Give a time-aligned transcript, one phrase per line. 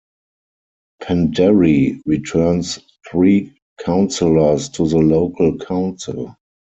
[1.03, 3.55] Penderry returns three
[3.85, 6.35] councillors to the local council.